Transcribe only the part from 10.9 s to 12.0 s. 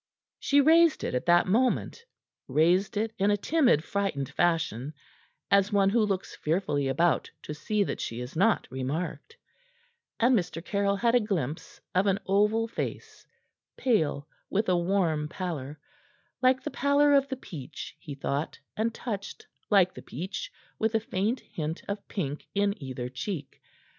had a glimpse